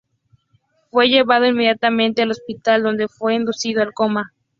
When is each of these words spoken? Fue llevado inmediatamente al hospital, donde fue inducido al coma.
Fue 0.89 1.09
llevado 1.09 1.45
inmediatamente 1.45 2.23
al 2.23 2.31
hospital, 2.31 2.81
donde 2.81 3.07
fue 3.07 3.35
inducido 3.35 3.83
al 3.83 3.93
coma. 3.93 4.33